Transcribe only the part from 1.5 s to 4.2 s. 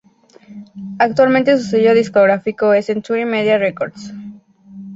su sello discográfico es Century Media Records.